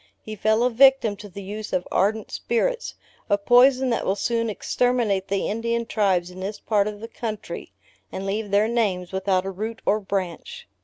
He 0.23 0.35
fell 0.35 0.63
a 0.63 0.71
victim 0.71 1.15
to 1.17 1.29
the 1.29 1.43
use 1.43 1.71
of 1.71 1.87
ardent 1.91 2.31
spirits 2.31 2.95
a 3.29 3.37
poison 3.37 3.91
that 3.91 4.03
will 4.03 4.15
soon 4.15 4.49
exterminate 4.49 5.27
the 5.27 5.47
Indian 5.47 5.85
tribes 5.85 6.31
in 6.31 6.39
this 6.39 6.59
part 6.59 6.87
of 6.87 7.01
the 7.01 7.07
country, 7.07 7.71
and 8.11 8.25
leave 8.25 8.49
their 8.49 8.67
names 8.67 9.11
without 9.11 9.45
a 9.45 9.51
root 9.51 9.79
or 9.85 9.99
branch. 9.99 10.67